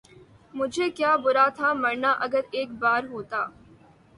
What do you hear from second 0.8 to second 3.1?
کیا برا تھا مرنا اگر ایک بار